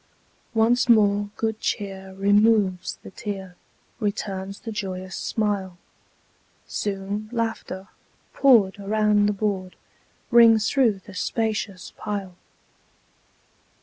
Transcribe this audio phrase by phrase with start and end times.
[0.55, 3.55] Once more good cheer removes the tear,
[3.99, 5.77] Returns the joyous smile;
[6.65, 7.87] Soon laughter,
[8.33, 9.75] poured around the board,
[10.31, 12.35] Rings through the spacious pile.